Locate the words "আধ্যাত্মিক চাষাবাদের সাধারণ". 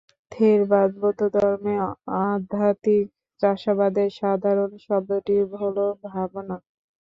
2.23-4.71